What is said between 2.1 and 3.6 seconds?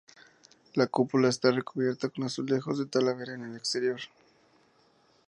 azulejos de talavera en el